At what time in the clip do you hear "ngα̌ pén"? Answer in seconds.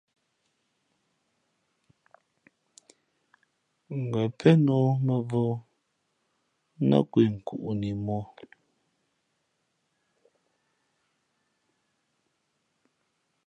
4.07-4.61